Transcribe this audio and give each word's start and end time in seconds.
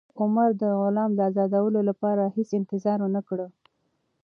عمر 0.19 0.49
د 0.61 0.63
غلام 0.81 1.11
د 1.15 1.19
ازادولو 1.29 1.79
لپاره 1.89 2.33
هېڅ 2.35 2.49
انتظار 2.59 2.97
ونه 3.01 3.21
کړ. 3.27 3.39